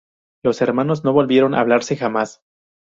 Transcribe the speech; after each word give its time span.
Los 0.43 0.63
hermanos 0.63 1.03
no 1.03 1.13
volvieron 1.13 1.53
a 1.53 1.59
hablarse 1.59 1.95
jamás. 1.95 2.41